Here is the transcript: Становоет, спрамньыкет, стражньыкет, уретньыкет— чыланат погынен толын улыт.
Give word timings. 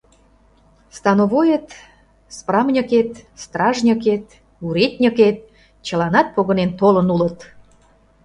Становоет, 0.97 1.65
спрамньыкет, 2.35 3.11
стражньыкет, 3.43 4.25
уретньыкет— 4.65 5.37
чыланат 5.85 6.27
погынен 6.35 6.71
толын 6.79 7.07
улыт. 7.15 7.37